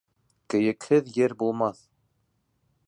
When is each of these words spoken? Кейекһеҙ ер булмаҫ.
Кейекһеҙ 0.53 1.11
ер 1.19 1.37
булмаҫ. 1.43 1.85